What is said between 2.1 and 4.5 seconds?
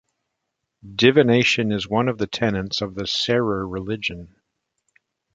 the tenets of Serer religion.